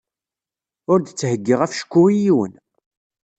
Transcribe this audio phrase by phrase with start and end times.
[0.91, 2.53] Ur d-ttheyyiɣ afecku i yiwen.